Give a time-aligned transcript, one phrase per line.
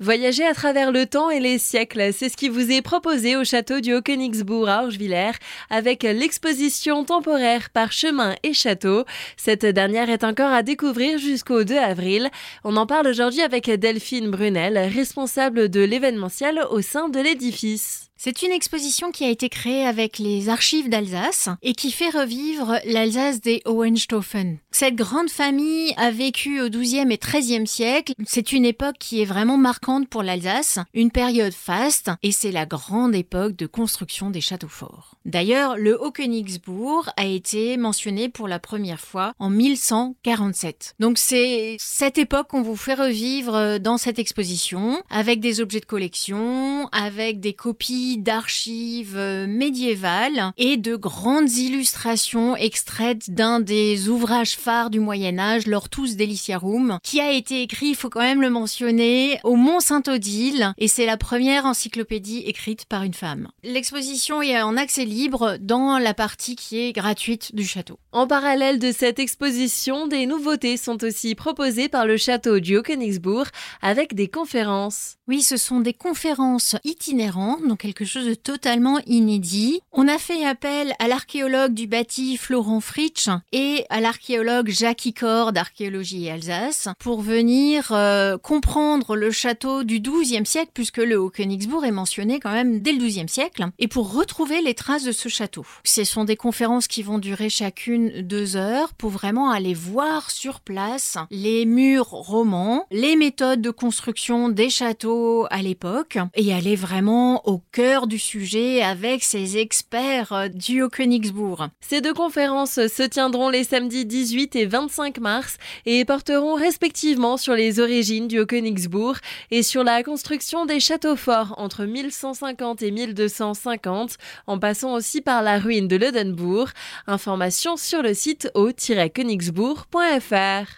[0.00, 3.42] Voyager à travers le temps et les siècles, c'est ce qui vous est proposé au
[3.42, 5.32] château du Haut-Königsbourg à Orgevillers
[5.70, 9.04] avec l'exposition temporaire par chemin et château.
[9.36, 12.30] Cette dernière est encore à découvrir jusqu'au 2 avril.
[12.62, 18.07] On en parle aujourd'hui avec Delphine Brunel, responsable de l'événementiel au sein de l'édifice.
[18.20, 22.80] C'est une exposition qui a été créée avec les archives d'Alsace et qui fait revivre
[22.84, 24.58] l'Alsace des Hohenstaufen.
[24.72, 28.14] Cette grande famille a vécu au XIIe et XIIIe siècle.
[28.26, 32.66] C'est une époque qui est vraiment marquante pour l'Alsace, une période faste et c'est la
[32.66, 35.14] grande époque de construction des châteaux forts.
[35.24, 40.96] D'ailleurs, le Haut-Königsbourg a été mentionné pour la première fois en 1147.
[40.98, 45.86] Donc c'est cette époque qu'on vous fait revivre dans cette exposition avec des objets de
[45.86, 54.56] collection, avec des copies d'archives euh, médiévales et de grandes illustrations extraites d'un des ouvrages
[54.56, 58.50] phares du Moyen Âge, l'Ortus Deliciarum, qui a été écrit, il faut quand même le
[58.50, 63.48] mentionner, au Mont Saint-Odile, et c'est la première encyclopédie écrite par une femme.
[63.62, 67.98] L'exposition est en accès libre dans la partie qui est gratuite du château.
[68.12, 73.46] En parallèle de cette exposition, des nouveautés sont aussi proposées par le château du Haut-Königsbourg
[73.82, 75.16] avec des conférences.
[75.26, 79.80] Oui, ce sont des conférences itinérantes, donc chose de totalement inédit.
[79.92, 85.52] On a fait appel à l'archéologue du bâti Florent Fritsch et à l'archéologue Jacques Icor
[85.52, 91.90] d'Archéologie Alsace pour venir euh, comprendre le château du XIIe siècle, puisque le Haut-Königsbourg est
[91.90, 95.64] mentionné quand même dès le XIIe siècle, et pour retrouver les traces de ce château.
[95.84, 100.60] Ce sont des conférences qui vont durer chacune deux heures pour vraiment aller voir sur
[100.60, 107.46] place les murs romans, les méthodes de construction des châteaux à l'époque, et aller vraiment
[107.48, 111.68] au cœur du sujet avec ces experts euh, du Haut-Königsbourg.
[111.80, 117.54] Ces deux conférences se tiendront les samedis 18 et 25 mars et porteront respectivement sur
[117.54, 119.16] les origines du Haut-Königsbourg
[119.50, 125.40] et sur la construction des châteaux forts entre 1150 et 1250, en passant aussi par
[125.42, 126.68] la ruine de l'Odenbourg.
[127.06, 130.76] Information sur le site au-königsbourg.fr.